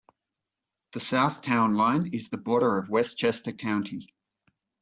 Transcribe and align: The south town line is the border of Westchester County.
The 0.93 0.99
south 0.99 1.43
town 1.43 1.75
line 1.75 2.07
is 2.11 2.29
the 2.29 2.37
border 2.39 2.79
of 2.79 2.89
Westchester 2.89 3.51
County. 3.51 4.15